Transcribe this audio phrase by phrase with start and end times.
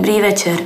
[0.00, 0.58] Dobrý večer.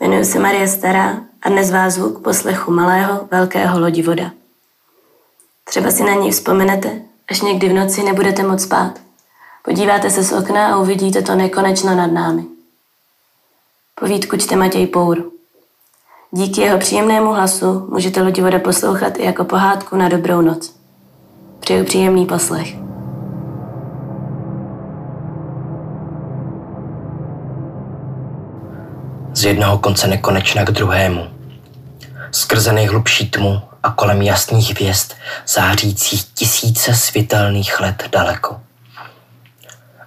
[0.00, 4.30] Jmenuji se Marie Stará a dnes vás zvu k poslechu malého, velkého lodivoda.
[5.64, 8.92] Třeba si na něj vzpomenete, až někdy v noci nebudete moc spát.
[9.64, 12.44] Podíváte se z okna a uvidíte to nekonečno nad námi.
[14.00, 15.24] Povídku čte Matěj Pour.
[16.30, 20.74] Díky jeho příjemnému hlasu můžete lodivoda poslouchat i jako pohádku na dobrou noc.
[21.60, 22.87] Přeju příjemný poslech.
[29.38, 31.28] Z jednoho konce nekonečna k druhému.
[32.30, 35.12] Skrze nejhlubší tmu a kolem jasných hvězd
[35.46, 38.60] zářících tisíce světelných let daleko.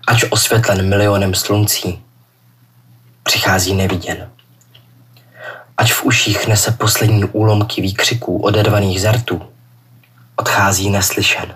[0.07, 2.03] Ač osvětlen milionem sluncí,
[3.23, 4.29] přichází neviděn.
[5.77, 9.41] Ať v uších nese poslední úlomky výkřiků odervaných zertů,
[10.35, 11.55] odchází neslyšen.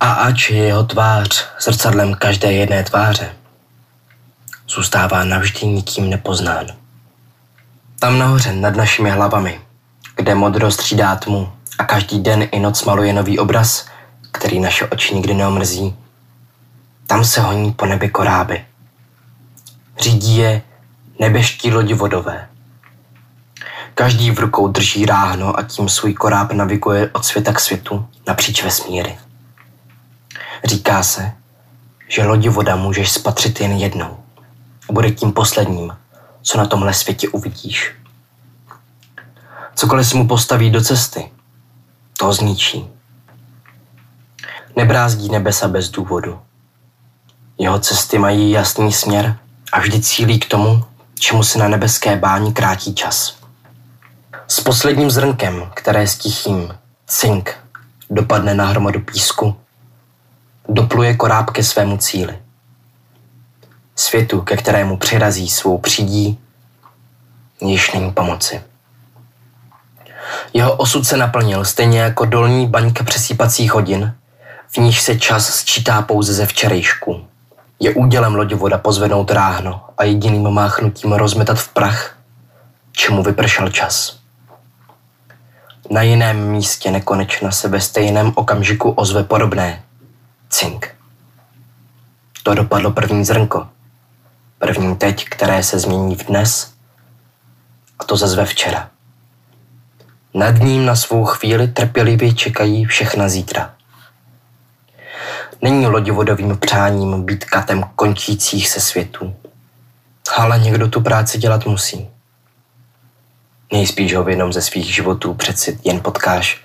[0.00, 3.32] A ač je jeho tvář zrcadlem každé jedné tváře,
[4.68, 6.66] zůstává navždy nikým nepoznán.
[7.98, 9.60] Tam nahoře nad našimi hlavami,
[10.16, 13.86] kde modro střídá tmu a každý den i noc maluje nový obraz,
[14.32, 15.96] který naše oči nikdy neomrzí,
[17.06, 18.64] tam se honí po nebi koráby.
[19.98, 20.62] Řídí je
[21.20, 22.48] nebeští lodi vodové.
[23.94, 28.64] Každý v rukou drží ráhno a tím svůj koráb naviguje od světa k světu napříč
[28.64, 29.18] vesmíry.
[30.64, 31.32] Říká se,
[32.08, 34.23] že lodi voda můžeš spatřit jen jednou
[34.88, 35.96] a bude tím posledním,
[36.42, 37.94] co na tomhle světě uvidíš.
[39.74, 41.30] Cokoliv si mu postaví do cesty,
[42.18, 42.88] to zničí.
[44.76, 46.40] Nebrázdí nebesa bez důvodu.
[47.58, 49.38] Jeho cesty mají jasný směr
[49.72, 50.84] a vždy cílí k tomu,
[51.18, 53.36] čemu se na nebeské báni krátí čas.
[54.48, 56.74] S posledním zrnkem, které s tichým
[57.06, 57.56] cink
[58.10, 59.56] dopadne na hromadu písku,
[60.68, 62.43] dopluje koráb ke svému cíli
[63.96, 66.38] světu, ke kterému přirazí svou přídí,
[67.60, 68.62] již není pomoci.
[70.52, 74.14] Jeho osud se naplnil stejně jako dolní baňka přesýpacích hodin,
[74.68, 77.26] v níž se čas sčítá pouze ze včerejšku.
[77.80, 82.16] Je údělem lodivoda pozvednout ráhno a jediným máchnutím rozmetat v prach,
[82.92, 84.18] čemu vypršel čas.
[85.90, 89.82] Na jiném místě nekonečna se ve stejném okamžiku ozve podobné.
[90.50, 90.94] Cink.
[92.42, 93.68] To dopadlo první zrnko.
[94.64, 96.72] První teď, které se změní v dnes,
[97.98, 98.90] a to zazve včera.
[100.34, 103.74] Nad ním na svou chvíli trpělivě čekají všechna zítra.
[105.62, 109.36] Není lodivodovým přáním být katem končících se světů,
[110.36, 112.08] ale někdo tu práci dělat musí.
[113.72, 116.64] Nejspíš ho v jednom ze svých životů přeci jen potkáš,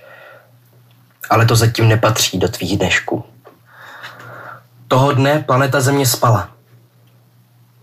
[1.29, 3.23] ale to zatím nepatří do tvých dnešků.
[4.87, 6.49] Toho dne planeta Země spala–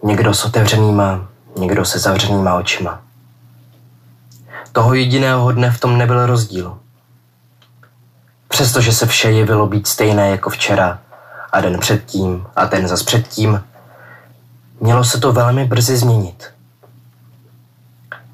[0.06, 1.28] Někdo s otevřenýma,
[1.59, 3.00] někdo se zavřenýma očima.
[4.72, 6.78] Toho jediného dne v tom nebyl rozdíl.
[8.49, 10.99] Přestože se vše jevilo být stejné jako včera
[11.53, 13.65] a den předtím a ten zas předtím,
[14.81, 16.50] mělo se to velmi brzy změnit.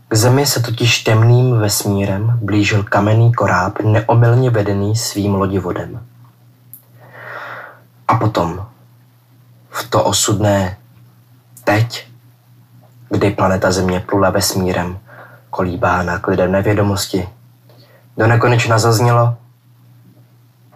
[0.09, 6.07] K zemi se totiž temným vesmírem blížil kamenný koráb neomylně vedený svým lodivodem.
[8.09, 8.67] A potom,
[9.71, 10.77] v to osudné
[11.65, 12.09] Teď,
[13.09, 14.99] kdy planeta Země plula vesmírem,
[15.51, 17.29] kolíbána klidem nevědomosti,
[18.17, 19.37] do nekonečna zaznělo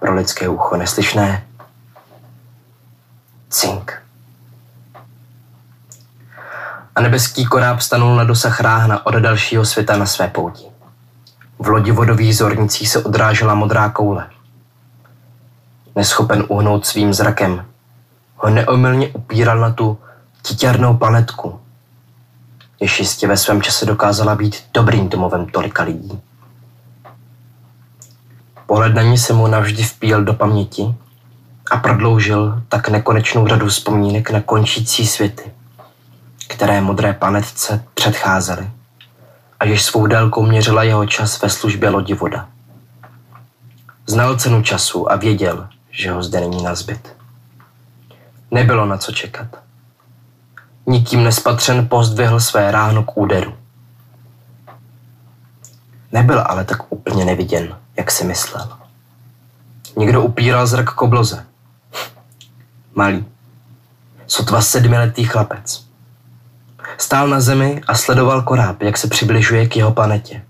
[0.01, 1.47] pro lidské ucho neslyšné
[3.51, 4.03] cink.
[6.95, 10.65] A nebeský koráb stanul na dosah ráhna od dalšího světa na své pouti.
[11.59, 14.31] V lodi vodových zornicích se odrážela modrá koule.
[15.97, 17.67] Neschopen uhnout svým zrakem,
[18.37, 19.99] ho neomylně upíral na tu
[20.47, 21.61] titěrnou planetku,
[22.81, 26.21] jež jistě ve svém čase dokázala být dobrým domovem tolika lidí.
[28.67, 30.95] Pohled na ní se mu navždy vpíl do paměti
[31.71, 35.53] a prodloužil tak nekonečnou řadu vzpomínek na končící světy,
[36.49, 38.71] které modré planetce předcházely
[39.61, 42.49] a jež svou délkou měřila jeho čas ve službě lodi voda.
[44.07, 47.17] Znal cenu času a věděl, že ho zde není nazbyt.
[48.51, 49.66] Nebylo na co čekat.
[50.87, 53.55] Nikým nespatřen pozdvihl své ráno k úderu.
[56.13, 58.69] Nebyl ale tak úplně neviděn, jak si myslel.
[59.97, 61.47] Někdo upíral zrak k obloze.
[62.95, 63.25] Malý,
[64.27, 65.87] sotva sedmiletý chlapec.
[66.99, 70.43] Stál na zemi a sledoval koráb, jak se přibližuje k jeho planetě.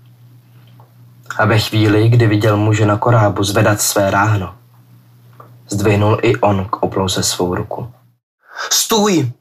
[1.37, 4.55] A ve chvíli, kdy viděl muže na korábu zvedat své ráhno,
[5.69, 7.91] zdvihnul i on k obloze svou ruku.
[8.71, 9.31] Stůj!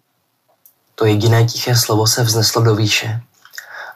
[0.98, 3.20] To jediné tiché slovo se vzneslo do výše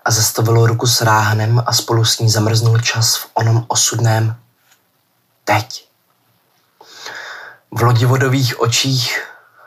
[0.04, 4.36] a zastavilo ruku s ráhnem a spolu s ní zamrznul čas v onom osudném
[5.44, 5.88] teď.
[7.70, 9.26] V lodivodových očích,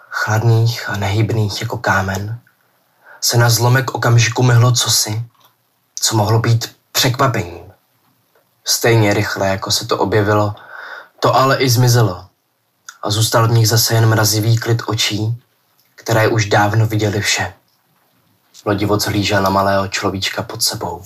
[0.10, 2.40] chladných a nehybných jako kámen,
[3.22, 5.26] se na zlomek okamžiku myhlo cosi,
[6.00, 7.64] co mohlo být překvapením.
[8.66, 10.56] Stejně rychle, jako se to objevilo,
[11.20, 12.26] to ale i zmizelo
[13.04, 15.43] a zůstal v nich zase jen mrazivý klid očí,
[16.04, 17.54] které už dávno viděli vše.
[18.66, 21.04] Lodivod zhlížel na malého človíčka pod sebou.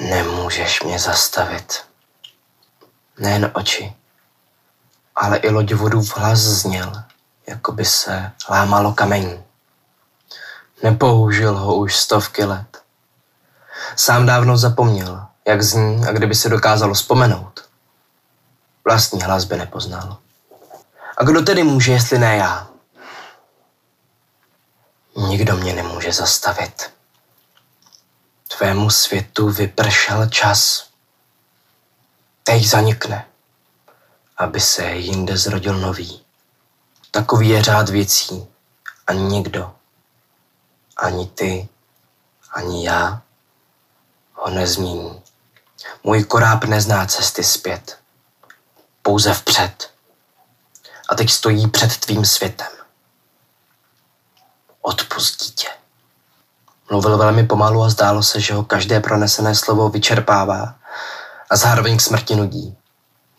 [0.00, 1.82] Nemůžeš mě zastavit.
[3.18, 3.94] Nejen oči,
[5.16, 7.02] ale i lodivodův hlas zněl,
[7.46, 9.44] jako by se lámalo kamení.
[10.82, 12.82] Nepoužil ho už stovky let.
[13.96, 17.68] Sám dávno zapomněl, jak zní a kdyby se dokázalo vzpomenout.
[18.84, 20.16] Vlastní hlas by nepoznal.
[21.16, 22.73] A kdo tedy může, jestli ne já?
[25.16, 26.90] Nikdo mě nemůže zastavit.
[28.58, 30.88] Tvému světu vypršel čas.
[32.44, 33.26] Teď zanikne,
[34.36, 36.24] aby se jinde zrodil nový.
[37.10, 38.46] Takový je řád věcí
[39.06, 39.74] a nikdo,
[40.96, 41.68] ani ty,
[42.52, 43.22] ani já,
[44.32, 45.22] ho nezmění.
[46.02, 47.98] Můj koráb nezná cesty zpět,
[49.02, 49.90] pouze vpřed.
[51.08, 52.73] A teď stojí před tvým světem.
[54.86, 55.68] Odpust dítě.
[56.90, 60.74] Mluvil velmi pomalu a zdálo se, že ho každé pronesené slovo vyčerpává
[61.50, 62.76] a zároveň k smrti nudí.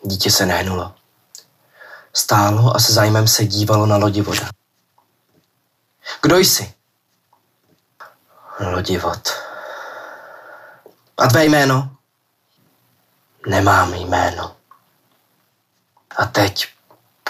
[0.02, 0.94] Dítě se nehnulo.
[2.12, 4.48] Stálo a se zájmem se dívalo na lodi voda.
[6.22, 6.74] Kdo jsi?
[8.60, 9.28] Lodivod.
[11.18, 11.90] A tvé jméno?
[13.46, 14.56] Nemám jméno.
[16.16, 16.68] A teď,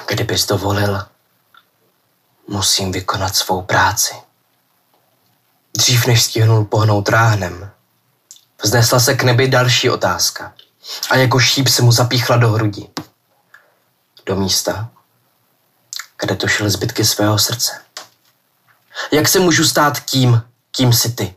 [0.08, 1.06] kdybys dovolil,
[2.48, 4.14] musím vykonat svou práci.
[5.76, 7.70] Dřív než stihnul pohnout ráhnem,
[8.62, 10.54] vznesla se k nebi další otázka
[11.10, 12.88] a jako šíp se mu zapíchla do hrudi.
[14.26, 14.88] Do místa,
[16.20, 17.80] kde tošily zbytky svého srdce.
[19.12, 21.34] Jak se můžu stát tím, kým jsi ty?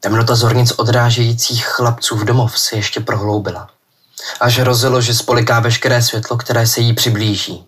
[0.00, 3.70] Temnota zornic odrážejících chlapců v domov se ještě prohloubila.
[4.40, 7.66] Až hrozilo, že spoliká veškeré světlo, které se jí přiblíží.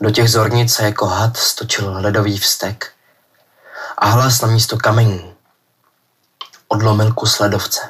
[0.00, 2.92] Do těch zornic se jako had stočil ledový vztek
[3.98, 5.34] a hlas na místo kamení
[6.68, 7.80] odlomil kus ledovce.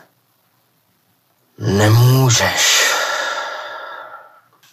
[1.58, 2.92] Nemůžeš.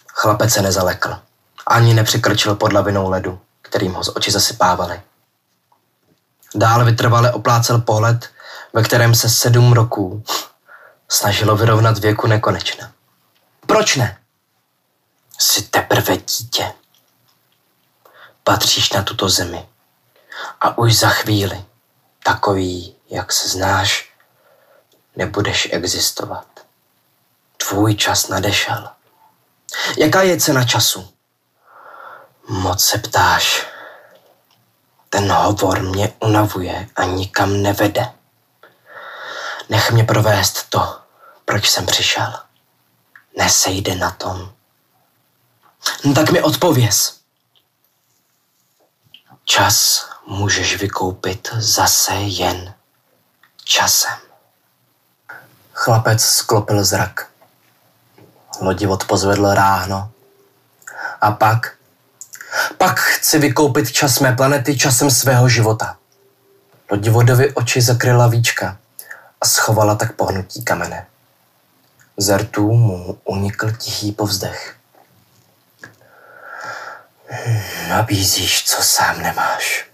[0.08, 1.18] Chlapec se nezalekl.
[1.66, 5.02] Ani nepřekrčil pod lavinou ledu, kterým ho z oči zasypávali.
[6.54, 8.30] Dále vytrvale oplácel pohled,
[8.72, 10.24] ve kterém se sedm roků
[11.08, 12.92] snažilo vyrovnat věku nekonečna.
[13.66, 14.18] Proč ne?
[15.38, 16.72] Jsi teprve dítě.
[18.48, 19.68] Patříš na tuto zemi.
[20.60, 21.64] A už za chvíli,
[22.22, 24.12] takový, jak se znáš,
[25.16, 26.46] nebudeš existovat.
[27.56, 28.88] Tvůj čas nadešel.
[29.98, 31.08] Jaká je cena času?
[32.48, 33.66] Moc se ptáš.
[35.10, 38.12] Ten hovor mě unavuje a nikam nevede.
[39.68, 40.98] Nech mě provést to,
[41.44, 42.32] proč jsem přišel.
[43.38, 44.52] Nesejde na tom.
[46.04, 47.17] No tak mi odpověz.
[49.50, 52.74] Čas můžeš vykoupit zase jen
[53.64, 54.18] časem.
[55.72, 57.26] Chlapec sklopil zrak.
[58.60, 60.10] Lodivod pozvedl ráhno.
[61.20, 61.76] A pak
[62.78, 65.96] pak chci vykoupit čas mé planety časem svého života.
[66.90, 68.76] Lodivodovi oči zakryla víčka
[69.40, 71.06] a schovala tak pohnutí kamene.
[72.16, 74.77] Z rtů mu unikl tichý povzdech.
[77.88, 79.86] Nabízíš, co sám nemáš.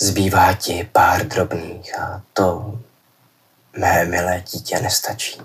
[0.00, 2.78] Zbývá ti pár drobných a to
[3.76, 5.42] mé milé dítě nestačí.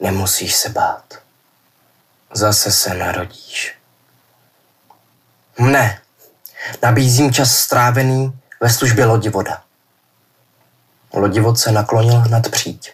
[0.00, 1.20] Nemusíš se bát
[2.32, 3.74] zase se narodíš.
[5.58, 6.00] Ne,
[6.82, 9.62] nabízím čas strávený ve službě lodivoda.
[11.12, 12.92] Lodivod se naklonil nad příď.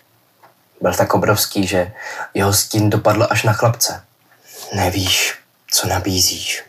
[0.80, 1.92] Byl tak obrovský, že
[2.34, 4.04] jeho stín dopadl až na chlapce.
[4.72, 5.34] Nevíš,
[5.70, 6.64] co nabízíš.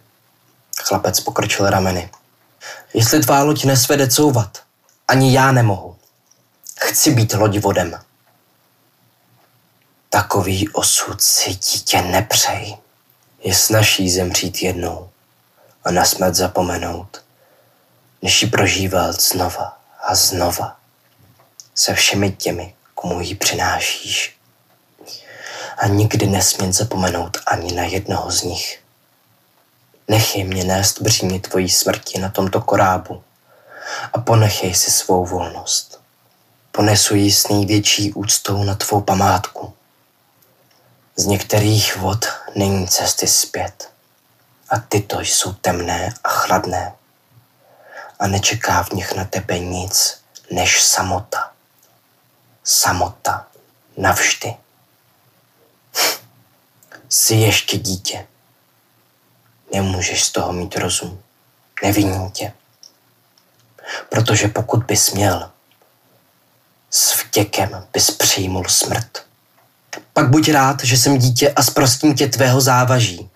[0.77, 2.09] Chlapec pokrčil rameny.
[2.93, 4.63] Jestli tvá loď nesvede couvat,
[5.07, 5.97] ani já nemohu.
[6.79, 7.99] Chci být lodivodem.
[10.09, 12.77] Takový osud si dítě nepřej.
[13.43, 15.09] Je snaží zemřít jednou
[15.83, 17.23] a na smrt zapomenout,
[18.21, 20.79] než ji prožívat znova a znova
[21.75, 24.36] se všemi těmi, komu ji přinášíš.
[25.77, 28.83] A nikdy nesmět zapomenout ani na jednoho z nich.
[30.07, 33.23] Nechej mě nést břímě tvojí smrti na tomto korábu
[34.13, 36.01] a ponechej si svou volnost.
[36.71, 39.73] Ponesu ji s největší úctou na tvou památku.
[41.15, 43.89] Z některých vod není cesty zpět
[44.69, 46.93] a tyto jsou temné a chladné
[48.19, 51.51] a nečeká v nich na tebe nic než samota.
[52.63, 53.47] Samota
[53.97, 54.55] navždy.
[57.09, 58.27] Jsi ještě dítě.
[59.73, 61.21] Nemůžeš z toho mít rozum.
[61.83, 62.53] Neviním tě.
[64.09, 65.51] Protože pokud bys měl,
[66.89, 69.25] s vděkem bys přijmul smrt.
[70.13, 73.29] Pak buď rád, že jsem dítě a zprostím tě tvého závaží.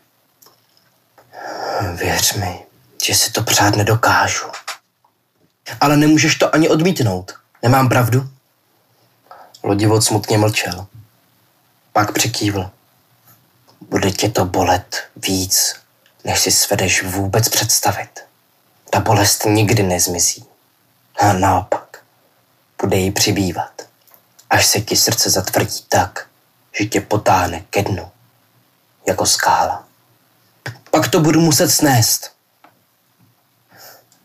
[1.95, 2.65] Věř mi,
[3.03, 4.45] že si to přát nedokážu.
[5.81, 7.33] Ale nemůžeš to ani odmítnout.
[7.63, 8.29] Nemám pravdu?
[9.63, 10.87] Lodivod smutně mlčel.
[11.93, 12.71] Pak přikývl.
[13.91, 15.75] Bude tě to bolet víc,
[16.23, 18.19] než si svedeš vůbec představit.
[18.89, 20.45] Ta bolest nikdy nezmizí.
[21.19, 22.03] A naopak,
[22.81, 23.81] bude jí přibývat,
[24.49, 26.27] až se ti srdce zatvrdí tak,
[26.79, 28.11] že tě potáhne ke dnu,
[29.07, 29.87] jako skála.
[30.91, 32.31] Pak to budu muset snést.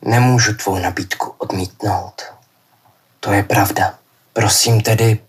[0.03, 2.23] Nemůžu tvou nabídku odmítnout.
[3.21, 3.99] To je pravda.
[4.33, 5.25] Prosím tedy,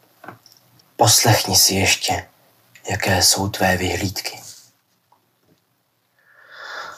[0.96, 2.28] poslechni si ještě,
[2.90, 4.40] jaké jsou tvé vyhlídky.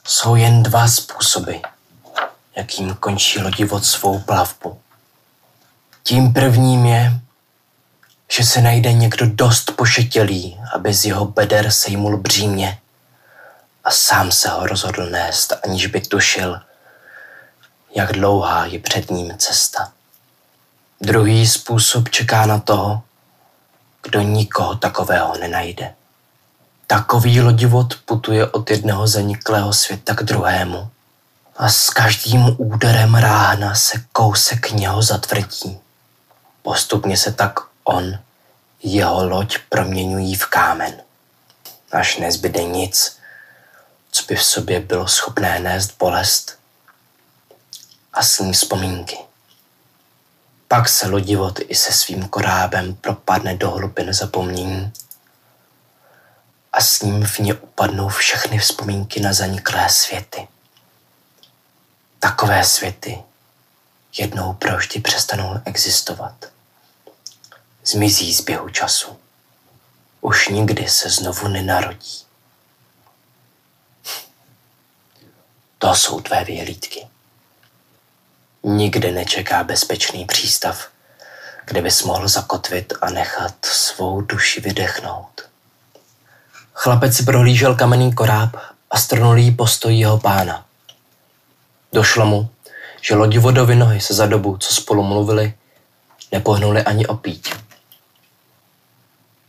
[0.03, 1.55] Jsou jen dva způsoby,
[2.55, 4.81] jakým končí lodivod svou plavbu.
[6.03, 7.11] Tím prvním je,
[8.31, 12.79] že se najde někdo dost pošetilý, aby z jeho beder sejmul břímě
[13.83, 16.61] a sám se ho rozhodl nést, aniž by tušil,
[17.95, 19.91] jak dlouhá je před ním cesta.
[21.01, 23.03] Druhý způsob čeká na toho,
[24.03, 25.93] kdo nikoho takového nenajde.
[26.87, 30.89] Takový lodivod putuje od jednoho zaniklého světa k druhému
[31.57, 35.79] a s každým úderem rána se kousek něho zatvrdí.
[36.61, 38.19] Postupně se tak on,
[38.83, 41.01] jeho loď proměňují v kámen,
[41.91, 43.17] až nezbyde nic,
[44.11, 46.57] co by v sobě bylo schopné nést bolest
[48.13, 49.28] a s ní vzpomínky.
[50.71, 54.93] Pak se lodivod i se svým korábem propadne do hlubin zapomnění
[56.73, 60.47] a s ním v ně upadnou všechny vzpomínky na zaniklé světy.
[62.19, 63.23] Takové světy
[64.17, 66.45] jednou provždy přestanou existovat.
[67.85, 69.19] Zmizí z běhu času.
[70.21, 72.25] Už nikdy se znovu nenarodí.
[75.77, 77.07] To jsou tvé vyhlídky.
[78.63, 80.87] Nikde nečeká bezpečný přístav,
[81.65, 85.49] kde bys mohl zakotvit a nechat svou duši vydechnout.
[86.73, 88.55] Chlapec si prohlížel kamenný koráb
[88.91, 90.65] a strnulý postoj jeho pána.
[91.93, 92.49] Došlo mu,
[93.01, 95.53] že lodivodovi nohy se za dobu, co spolu mluvili,
[96.31, 97.49] nepohnuli ani opít.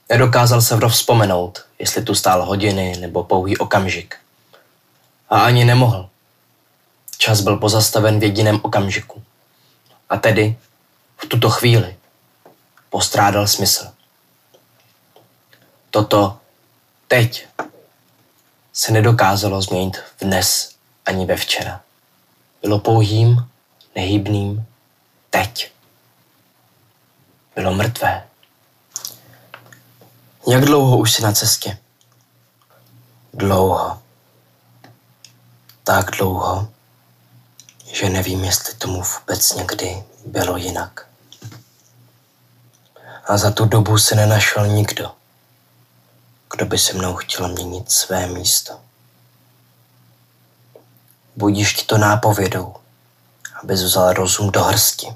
[0.09, 4.17] Nedokázal se vrov vzpomenout, jestli tu stál hodiny nebo pouhý okamžik.
[5.31, 6.10] A ani nemohl.
[7.21, 9.23] Čas byl pozastaven v jediném okamžiku.
[10.09, 10.57] A tedy,
[11.17, 11.97] v tuto chvíli,
[12.91, 13.93] postrádal smysl.
[15.91, 16.39] Toto
[17.09, 17.47] teď
[18.73, 20.75] se nedokázalo změnit v dnes
[21.07, 21.81] ani ve včera.
[22.63, 23.49] Bylo pouhým,
[23.97, 24.67] nehybným
[25.31, 25.73] teď.
[27.55, 28.27] Bylo mrtvé.
[30.49, 31.79] Jak dlouho už jsi na cestě?
[33.35, 34.03] Dlouho.
[35.85, 36.69] Tak dlouho,
[37.93, 41.07] že nevím, jestli tomu vůbec někdy bylo jinak.
[43.27, 45.13] A za tu dobu se nenašel nikdo,
[46.53, 48.81] kdo by se mnou chtěl měnit své místo.
[51.37, 52.75] Budíš ti to nápovědou,
[53.63, 55.07] aby vzal rozum do hrsti.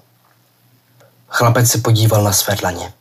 [1.29, 2.93] Chlapec se podíval na své dlaně.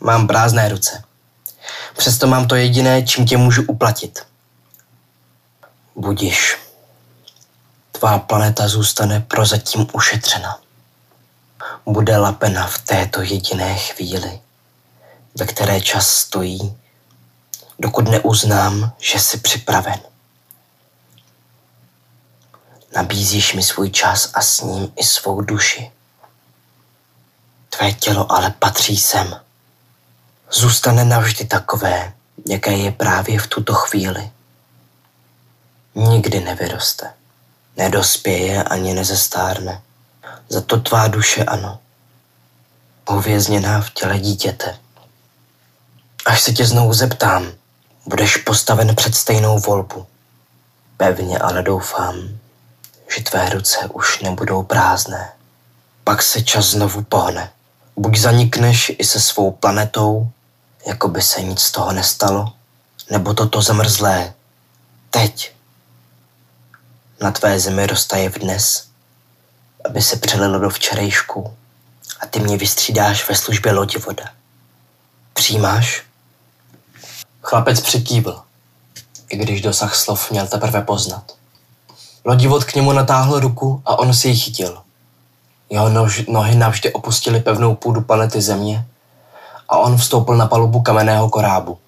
[0.00, 1.04] Mám prázdné ruce.
[1.96, 4.26] Přesto mám to jediné, čím tě můžu uplatit.
[5.96, 6.61] Budiš.
[8.02, 10.58] Tvá planeta zůstane prozatím ušetřena.
[11.86, 14.40] Bude lapena v této jediné chvíli
[15.38, 16.78] ve které čas stojí,
[17.78, 20.00] dokud neuznám, že jsi připraven.
[22.94, 25.92] Nabízíš mi svůj čas a s ním i svou duši.
[27.70, 29.40] Tvé tělo ale patří sem.
[30.52, 32.12] Zůstane navždy takové,
[32.46, 34.30] jaké je právě v tuto chvíli.
[35.94, 37.14] Nikdy nevyroste,
[37.76, 39.82] nedospěje ani nezestárne.
[40.48, 41.78] Za to tvá duše ano,
[43.10, 44.78] uvězněná v těle dítěte.
[46.24, 47.52] Až se tě znovu zeptám,
[48.06, 50.06] budeš postaven před stejnou volbu.
[50.96, 52.38] Pevně ale doufám,
[53.16, 55.32] že tvé ruce už nebudou prázdné.
[56.04, 57.50] Pak se čas znovu pohne.
[57.96, 60.30] Buď zanikneš i se svou planetou,
[60.86, 62.52] jako by se nic z toho nestalo,
[63.10, 64.34] nebo toto zamrzlé
[65.10, 65.52] teď
[67.22, 68.86] na tvé zemi roztaje v dnes,
[69.84, 71.54] aby se přelilo do včerejšku
[72.20, 74.24] a ty mě vystřídáš ve službě lodi voda.
[75.32, 76.02] Přijímáš?
[77.42, 78.42] Chlapec přikývl,
[79.28, 81.32] i když dosah slov měl teprve poznat.
[82.24, 84.82] Lodivod k němu natáhl ruku a on si ji chytil.
[85.70, 88.86] Jeho nož, nohy navždy opustily pevnou půdu planety Země
[89.68, 91.78] a on vstoupil na palubu kamenného korábu.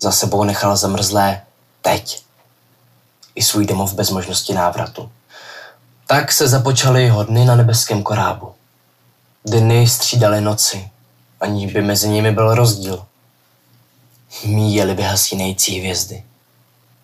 [0.00, 1.42] Za sebou nechal zamrzlé
[1.82, 2.27] teď
[3.38, 5.10] i svůj domov bez možnosti návratu.
[6.06, 8.54] Tak se započaly jeho dny na nebeském korábu.
[9.46, 10.90] Dny střídaly noci,
[11.40, 13.06] ani by mezi nimi byl rozdíl.
[14.44, 16.22] Míjeli vyhasínající hvězdy.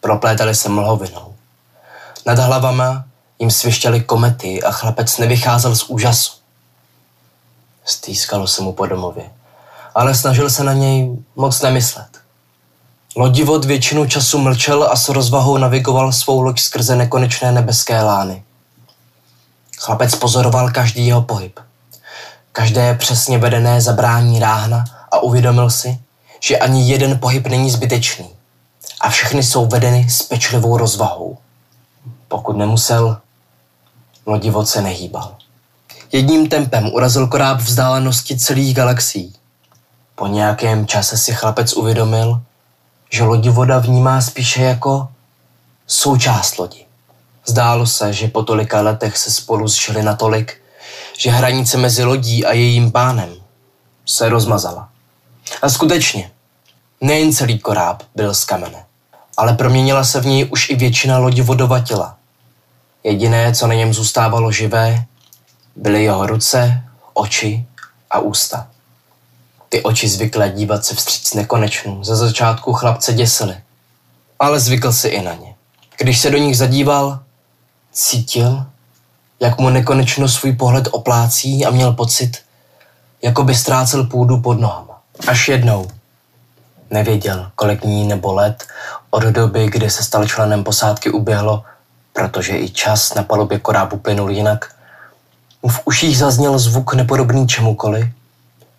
[0.00, 1.34] Proplétali se mlhovinou.
[2.26, 3.04] Nad hlavama
[3.38, 6.32] jim svištěly komety a chlapec nevycházel z úžasu.
[7.84, 9.30] Stýskalo se mu po domově,
[9.94, 12.13] ale snažil se na něj moc nemyslet.
[13.16, 18.42] Lodivod většinu času mlčel a s rozvahou navigoval svou loď skrze nekonečné nebeské lány.
[19.78, 21.60] Chlapec pozoroval každý jeho pohyb.
[22.52, 25.98] Každé přesně vedené zabrání ráhna a uvědomil si,
[26.40, 28.28] že ani jeden pohyb není zbytečný
[29.00, 31.38] a všechny jsou vedeny s pečlivou rozvahou.
[32.28, 33.18] Pokud nemusel,
[34.26, 35.36] lodivod se nehýbal.
[36.12, 39.34] Jedním tempem urazil koráb vzdálenosti celých galaxií.
[40.14, 42.40] Po nějakém čase si chlapec uvědomil,
[43.14, 45.08] že lodivoda vnímá spíše jako
[45.86, 46.86] součást lodi.
[47.46, 50.62] Zdálo se, že po tolika letech se spolu zžili natolik,
[51.18, 53.34] že hranice mezi lodí a jejím pánem
[54.06, 54.88] se rozmazala.
[55.62, 56.30] A skutečně,
[57.00, 58.84] nejen celý koráb byl z kamene,
[59.36, 62.16] ale proměnila se v něj už i většina lodivodova těla.
[63.04, 65.04] Jediné, co na něm zůstávalo živé,
[65.76, 67.66] byly jeho ruce, oči
[68.10, 68.73] a ústa.
[69.74, 73.56] Ty oči zvyklé dívat se vstříc nekonečnou ze začátku chlapce děsily,
[74.38, 75.54] ale zvykl si i na ně.
[75.98, 77.20] Když se do nich zadíval,
[77.92, 78.66] cítil,
[79.40, 82.38] jak mu nekonečno svůj pohled oplácí a měl pocit,
[83.22, 85.00] jako by ztrácel půdu pod nohama.
[85.28, 85.90] Až jednou.
[86.90, 88.64] Nevěděl, kolik dní nebo let
[89.10, 91.64] od doby, kdy se stal členem posádky uběhlo,
[92.12, 94.74] protože i čas na palubě korábu plynul jinak.
[95.62, 98.06] Mu v uších zazněl zvuk nepodobný čemukoliv,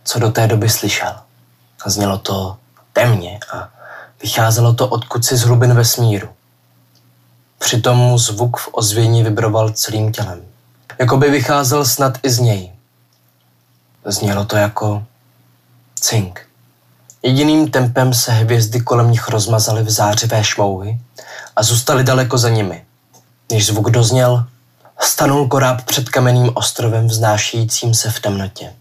[0.06, 1.16] co do té doby slyšel.
[1.86, 2.58] A znělo to
[2.94, 3.70] temně a
[4.22, 6.30] vycházelo to odkud si z hlubin vesmíru.
[7.60, 10.42] Přitom mu zvuk v ozvění vibroval celým tělem.
[11.00, 12.72] Jako by vycházel snad i z něj.
[14.06, 15.04] Znělo to jako
[16.00, 16.48] cink.
[17.24, 21.00] Jediným tempem se hvězdy kolem nich rozmazaly v zářivé šmouhy
[21.56, 22.86] a zůstaly daleko za nimi.
[23.48, 24.46] Když zvuk dozněl,
[25.00, 28.74] stanul koráb před kamenným ostrovem vznášejícím se v temnotě.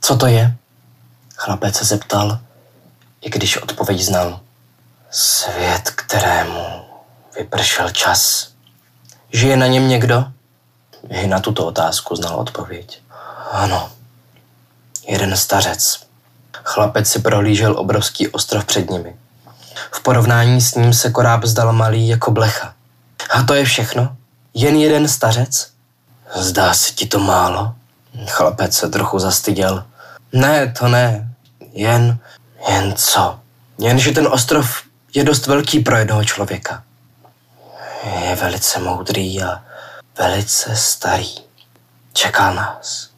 [0.00, 0.56] Co to je?
[1.36, 2.38] Chlapec se zeptal,
[3.20, 4.40] i když odpověď znal.
[5.10, 6.66] Svět, kterému
[7.36, 8.48] vypršel čas.
[9.32, 10.24] Žije na něm někdo?
[11.08, 13.02] I na tuto otázku znal odpověď.
[13.52, 13.90] Ano,
[15.08, 16.06] jeden stařec.
[16.64, 19.16] Chlapec si prohlížel obrovský ostrov před nimi.
[19.90, 22.74] V porovnání s ním se koráb zdal malý jako blecha.
[23.30, 24.16] A to je všechno?
[24.54, 25.70] Jen jeden stařec?
[26.34, 27.74] Zdá se ti to málo?
[28.26, 29.84] Chlapec se trochu zastyděl.
[30.32, 31.34] Ne, to ne.
[31.72, 32.18] Jen,
[32.68, 33.40] jen co?
[33.78, 34.82] Jen, že ten ostrov
[35.14, 36.84] je dost velký pro jednoho člověka.
[38.04, 39.64] Je velice moudrý a
[40.18, 41.34] velice starý.
[42.12, 43.10] Čekal nás.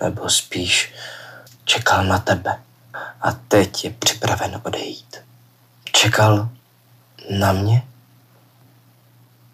[0.00, 0.94] Nebo spíš
[1.64, 2.60] čekal na tebe.
[3.20, 5.16] A teď je připraven odejít.
[5.92, 6.48] Čekal
[7.30, 7.82] na mě?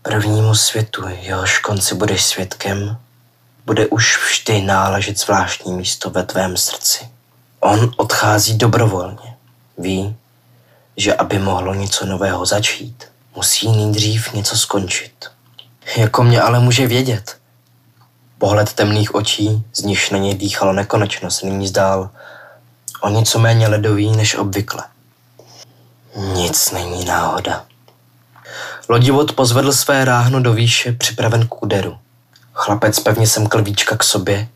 [0.02, 2.98] Prvnímu světu, jehož konci budeš svědkem,
[3.68, 7.08] bude už vždy náležet zvláštní místo ve tvém srdci.
[7.60, 9.36] On odchází dobrovolně.
[9.78, 10.16] Ví,
[10.96, 13.04] že aby mohlo něco nového začít,
[13.36, 15.12] musí nejdřív něco skončit.
[15.96, 17.36] Jako mě ale může vědět.
[18.38, 22.10] Pohled temných očí, z nichž na něj dýchalo nekonečno, se nyní zdál
[23.00, 24.84] o něco méně ledový než obvykle.
[26.16, 27.64] Nic není náhoda.
[28.88, 31.98] Lodivod pozvedl své ráhno do výše, připraven k úderu.
[32.60, 34.48] Chlapec pevně semkl víčka k sobě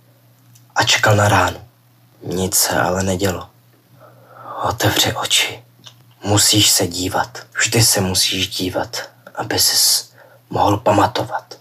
[0.74, 1.56] a čekal na ránu.
[2.22, 3.48] Nic se ale nedělo.
[4.62, 5.62] Otevři oči.
[6.24, 7.38] Musíš se dívat.
[7.58, 9.02] Vždy se musíš dívat,
[9.34, 10.12] aby ses
[10.50, 11.58] mohl pamatovat.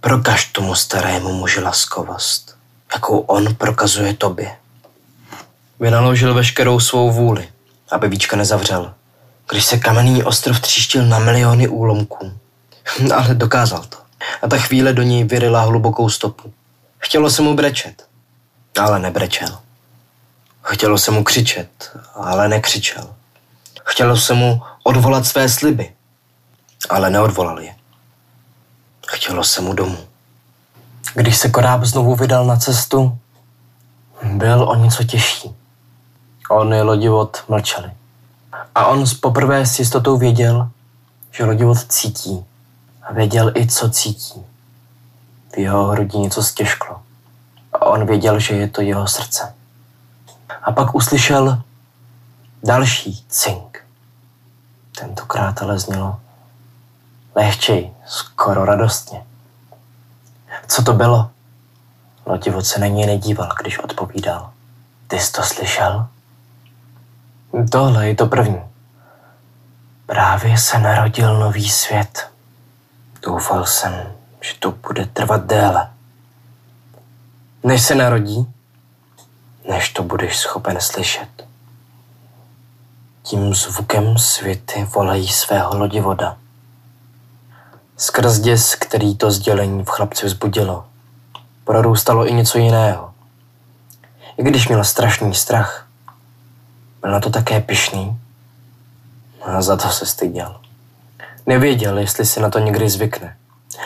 [0.00, 2.56] Prokaž tomu starému muži laskovost,
[2.94, 4.56] jakou on prokazuje tobě.
[5.80, 7.48] Vynaložil veškerou svou vůli,
[7.90, 8.94] aby víčka nezavřel.
[9.50, 12.32] když se kamenný ostrov tříštil na miliony úlomků.
[13.14, 14.03] Ale dokázal to.
[14.42, 16.52] A ta chvíle do něj vyrila hlubokou stopu.
[16.98, 18.06] Chtělo se mu brečet,
[18.78, 19.58] ale nebrečel.
[20.62, 23.14] Chtělo se mu křičet, ale nekřičel.
[23.84, 25.92] Chtělo se mu odvolat své sliby,
[26.90, 27.74] ale neodvolal je.
[29.06, 29.98] Chtělo se mu domů.
[31.14, 33.18] Když se koráb znovu vydal na cestu,
[34.22, 35.54] byl o něco těžší.
[36.50, 37.90] On i lodivod mlčeli.
[38.74, 40.70] A on poprvé s jistotou věděl,
[41.32, 42.44] že lodivod cítí.
[43.04, 44.44] A věděl i, co cítí.
[45.54, 47.02] V jeho hrudi něco stěžklo.
[47.72, 49.54] A on věděl, že je to jeho srdce.
[50.62, 51.62] A pak uslyšel
[52.62, 53.84] další cink.
[54.98, 56.20] Tentokrát ale znělo
[57.34, 59.22] lehčej, skoro radostně.
[60.68, 61.30] Co to bylo?
[62.26, 64.50] Lotivod se na něj nedíval, když odpovídal.
[65.08, 66.06] Ty jsi to slyšel?
[67.70, 68.60] Tohle je to první.
[70.06, 72.33] Právě se narodil nový svět.
[73.24, 75.90] Doufal jsem, že to bude trvat déle.
[77.62, 78.46] Než se narodí,
[79.68, 81.46] než to budeš schopen slyšet.
[83.22, 86.36] Tím zvukem světy volají svého lodivoda.
[87.96, 90.86] Skrz děs, který to sdělení v chlapci vzbudilo,
[91.64, 93.14] prorůstalo i něco jiného.
[94.36, 95.88] I když měl strašný strach,
[97.00, 98.20] byl na to také pišný
[99.42, 100.63] a za to se styděl.
[101.46, 103.36] Nevěděl, jestli si na to někdy zvykne,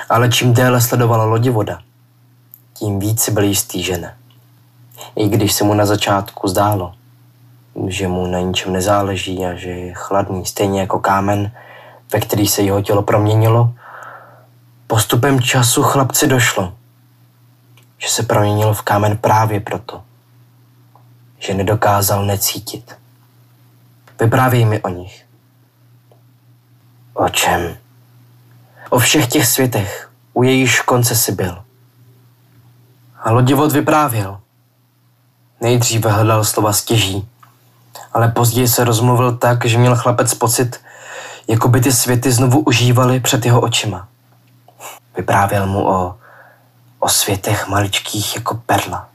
[0.08, 1.80] ale čím déle sledovala lodivoda,
[2.74, 4.16] tím víc si byl jistý, že ne.
[5.16, 6.94] I když se mu na začátku zdálo,
[7.86, 11.52] že mu na ničem nezáleží a že je chladný, stejně jako kámen,
[12.12, 13.74] ve který se jeho tělo proměnilo,
[14.86, 16.74] postupem času chlapci došlo,
[17.98, 20.02] že se proměnil v kámen právě proto,
[21.38, 22.96] že nedokázal necítit.
[24.20, 25.27] Vyprávěj mi o nich.
[27.18, 27.76] O čem?
[28.90, 31.64] O všech těch světech, u jejíž konce si byl.
[33.22, 34.40] A lodivod vyprávěl.
[35.60, 37.28] Nejdříve hledal slova stěží,
[38.12, 40.80] ale později se rozmluvil tak, že měl chlapec pocit,
[41.48, 44.08] jako by ty světy znovu užívali před jeho očima.
[45.16, 46.16] Vyprávěl mu o,
[46.98, 49.08] o světech maličkých jako perla,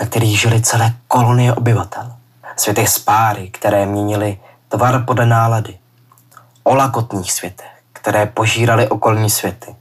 [0.00, 2.12] na kterých žili celé kolonie obyvatel.
[2.56, 5.79] Světech spáry, které měnili tvar podle nálady.
[6.62, 9.76] O lakotných světech, které požírali okolní světy.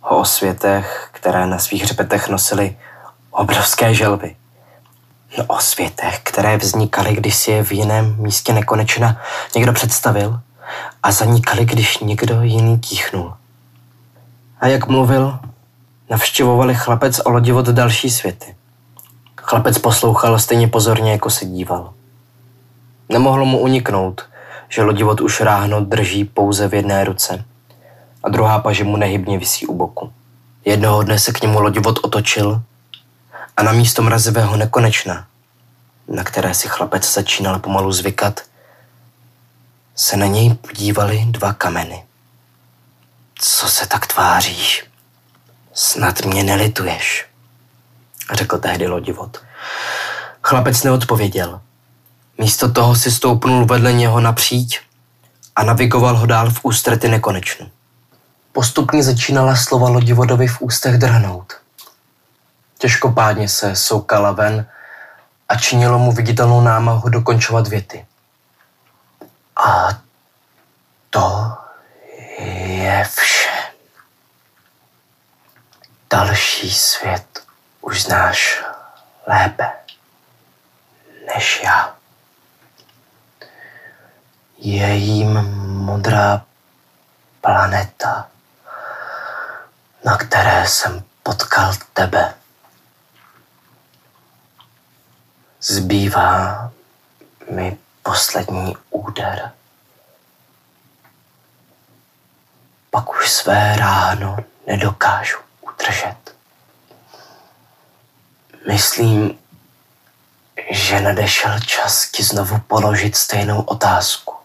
[0.00, 2.76] O světech, které na svých hřbetech nosili
[3.30, 4.36] obrovské želvy.
[5.38, 9.20] No o světech, které vznikaly, když si je v jiném místě nekonečna
[9.56, 10.40] někdo představil
[11.02, 13.34] a zanikaly, když někdo jiný kýchnul.
[14.60, 15.38] A jak mluvil,
[16.10, 18.54] navštěvovali chlapec a lodivod další světy.
[19.36, 21.92] Chlapec poslouchal stejně pozorně, jako se díval.
[23.08, 24.22] Nemohlo mu uniknout,
[24.74, 27.44] že lodivod už ráhno drží pouze v jedné ruce
[28.22, 30.12] a druhá paže mu nehybně visí u boku.
[30.64, 32.62] Jednoho dne se k němu lodivod otočil
[33.56, 35.26] a na místo mrazivého nekonečna,
[36.08, 38.40] na které si chlapec začínal pomalu zvykat,
[39.94, 42.04] se na něj podívali dva kameny.
[43.34, 44.84] Co se tak tváříš?
[45.72, 47.26] Snad mě nelituješ,
[48.32, 49.42] řekl tehdy lodivod.
[50.42, 51.60] Chlapec neodpověděl.
[52.38, 54.80] Místo toho si stoupnul vedle něho napříč
[55.56, 57.70] a navigoval ho dál v ústrety nekonečnu.
[58.52, 61.52] Postupně začínala slova lodivodovi v ústech drhnout.
[62.78, 64.66] Těžkopádně se soukala ven
[65.48, 68.06] a činilo mu viditelnou námahu dokončovat věty.
[69.56, 69.88] A
[71.10, 71.52] to
[72.66, 73.50] je vše.
[76.10, 77.42] Další svět
[77.80, 78.62] už znáš
[79.26, 79.72] lépe
[81.34, 81.94] než já.
[84.64, 85.32] Je jím
[85.84, 86.44] modrá
[87.40, 88.28] planeta,
[90.04, 92.34] na které jsem potkal tebe.
[95.60, 96.70] Zbývá
[97.50, 99.52] mi poslední úder.
[102.90, 106.34] Pak už své ráno nedokážu udržet.
[108.68, 109.38] Myslím,
[110.70, 114.43] že nadešel čas ti znovu položit stejnou otázku.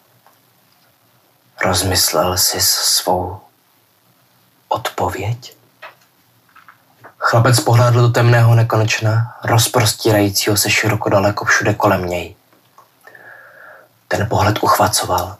[1.65, 3.41] Rozmyslel jsi svou
[4.67, 5.58] odpověď?
[7.17, 12.36] Chlapec pohlédl do temného nekonečna, rozprostírajícího se široko daleko všude kolem něj.
[14.08, 15.38] Ten pohled uchvacoval.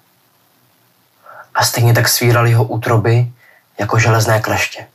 [1.55, 3.32] A stejně tak svíral jeho útroby
[3.79, 4.88] jako železné kleště.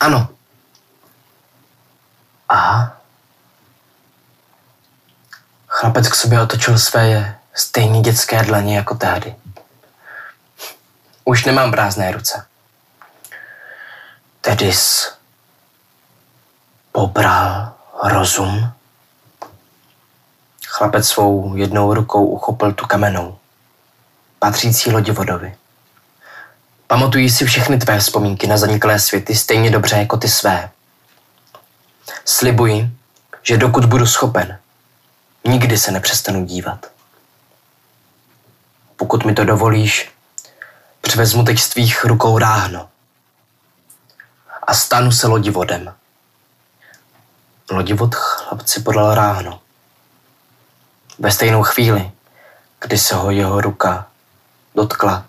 [0.00, 0.28] Ano.
[2.48, 2.92] A
[5.68, 7.08] Chlapec k sobě otočil své
[7.54, 9.34] Stejný dětské dlaně jako tehdy.
[11.24, 12.46] Už nemám prázdné ruce.
[14.40, 14.72] Tedy
[16.92, 18.72] pobral rozum?
[20.66, 23.38] Chlapec svou jednou rukou uchopil tu kamenou,
[24.38, 25.56] patřící lodivodovi.
[26.86, 30.70] Pamatují si všechny tvé vzpomínky na zaniklé světy stejně dobře jako ty své.
[32.24, 32.90] Slibuji,
[33.42, 34.58] že dokud budu schopen,
[35.44, 36.93] nikdy se nepřestanu dívat.
[38.96, 40.12] Pokud mi to dovolíš,
[41.00, 42.88] přivezmu teď z tvých rukou ráhno
[44.66, 45.94] a stanu se lodivodem.
[47.70, 49.60] Lodivod chlapci podal ráhno.
[51.18, 52.12] Ve stejnou chvíli,
[52.80, 54.06] kdy se ho jeho ruka
[54.74, 55.26] dotkla,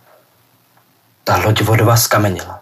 [1.23, 2.61] ta loď vodova skamenila.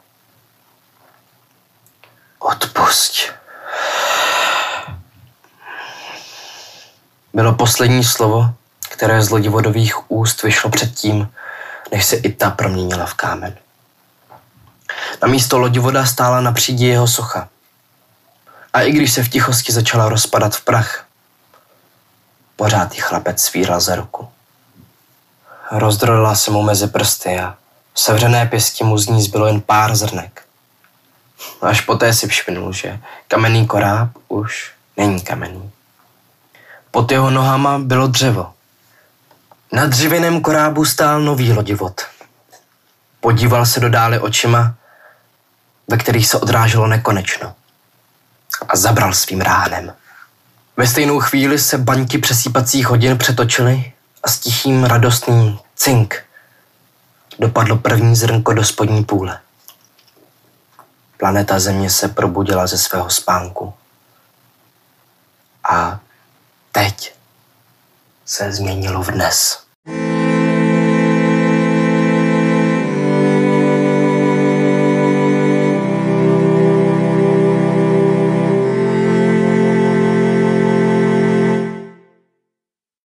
[2.39, 3.29] Odpusť.
[7.33, 8.53] Bylo poslední slovo,
[9.03, 11.31] které z lodivodových úst vyšlo předtím,
[11.91, 13.57] než se i ta proměnila v kámen.
[15.21, 17.49] Na místo lodivoda stála na přídi jeho socha.
[18.73, 21.05] A i když se v tichosti začala rozpadat v prach,
[22.55, 24.29] pořád jí chlapec svíral za ruku.
[25.71, 27.55] Rozdrolila se mu mezi prsty a
[27.93, 30.45] v sevřené pěsti mu z ní zbylo jen pár zrnek.
[31.61, 35.71] Až poté si všimnul, že kamenný koráb už není kamenný.
[36.91, 38.52] Pod jeho nohama bylo dřevo.
[39.73, 42.01] Na dřevěném korábu stál nový lodivod.
[43.19, 44.73] Podíval se do dále očima,
[45.87, 47.55] ve kterých se odráželo nekonečno.
[48.67, 49.93] A zabral svým ránem.
[50.77, 56.25] Ve stejnou chvíli se baňky přesýpacích hodin přetočily a s tichým radostným cink
[57.39, 59.39] dopadlo první zrnko do spodní půle.
[61.17, 63.73] Planeta Země se probudila ze svého spánku.
[65.69, 65.99] A
[66.71, 67.13] teď
[68.25, 69.63] se změnilo v dnes.